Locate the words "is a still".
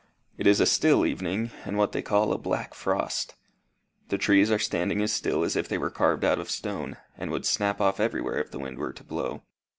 0.47-1.05